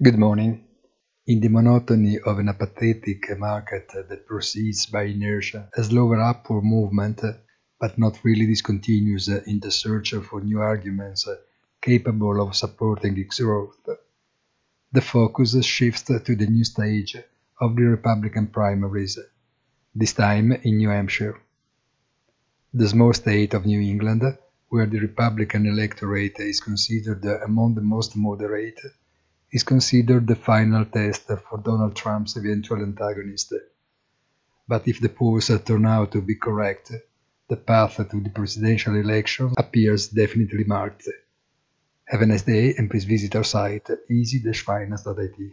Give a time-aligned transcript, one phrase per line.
[0.00, 0.64] Good morning.
[1.26, 7.20] In the monotony of an apathetic market that proceeds by inertia, a slower upward movement,
[7.80, 11.26] but not really discontinuous in the search for new arguments
[11.82, 13.88] capable of supporting its growth,
[14.92, 17.16] the focus shifts to the new stage
[17.60, 19.18] of the Republican primaries,
[19.96, 21.36] this time in New Hampshire.
[22.72, 24.22] The small state of New England,
[24.68, 28.78] where the Republican electorate is considered among the most moderate,
[29.50, 33.54] is considered the final test for Donald Trump's eventual antagonist.
[34.66, 36.92] But if the polls turn out to be correct,
[37.48, 41.08] the path to the presidential election appears definitely marked.
[42.04, 45.52] Have a nice day and please visit our site easy-finance.it.